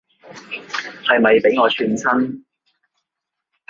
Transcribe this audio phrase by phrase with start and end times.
[1.05, 2.43] 係咪畀我串親